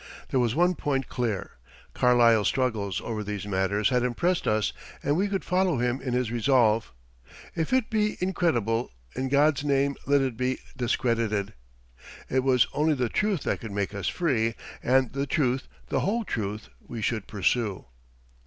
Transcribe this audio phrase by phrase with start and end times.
[0.29, 1.57] There was one point clear.
[1.93, 6.31] Carlyle's struggles over these matters had impressed us and we could follow him in his
[6.31, 6.91] resolve:
[7.55, 11.53] "If it be incredible, in God's name let it be discredited."
[12.31, 16.23] It was only the truth that could make us free, and the truth, the whole
[16.25, 17.85] truth, we should pursue.